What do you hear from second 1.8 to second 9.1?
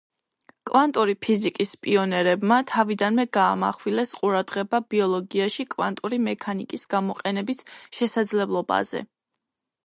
პიონერებმა თავიდანვე გაამახვილეს ყურადღება ბიოლოგიაში კვანტური მექანიკის გამოყენების შესაძლებლობაზე.